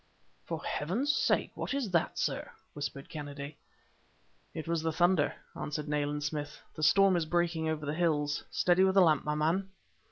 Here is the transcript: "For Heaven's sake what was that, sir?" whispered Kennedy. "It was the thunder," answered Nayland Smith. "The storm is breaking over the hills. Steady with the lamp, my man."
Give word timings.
"For 0.45 0.63
Heaven's 0.63 1.13
sake 1.13 1.51
what 1.53 1.73
was 1.75 1.91
that, 1.91 2.17
sir?" 2.17 2.49
whispered 2.73 3.07
Kennedy. 3.07 3.55
"It 4.51 4.67
was 4.67 4.81
the 4.81 4.91
thunder," 4.91 5.35
answered 5.55 5.87
Nayland 5.87 6.23
Smith. 6.23 6.59
"The 6.73 6.81
storm 6.81 7.15
is 7.15 7.27
breaking 7.27 7.69
over 7.69 7.85
the 7.85 7.93
hills. 7.93 8.43
Steady 8.49 8.83
with 8.83 8.95
the 8.95 9.01
lamp, 9.01 9.25
my 9.25 9.35
man." 9.35 9.69